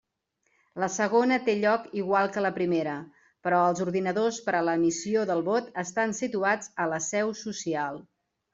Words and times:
La 0.83 0.87
segona 0.93 1.35
té 1.49 1.53
lloc 1.59 1.83
igual 1.99 2.29
que 2.37 2.43
la 2.45 2.51
primera, 2.55 2.95
però 3.49 3.61
els 3.73 3.83
ordinadors 3.87 4.41
per 4.49 4.57
a 4.57 4.63
l'emissió 4.71 5.29
del 5.35 5.47
vot 5.53 5.71
estan 5.87 6.19
situats 6.23 6.75
a 6.85 6.89
la 6.97 7.01
seu 7.13 7.39
social. 7.47 8.05